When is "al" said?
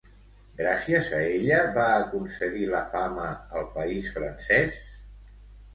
3.61-3.71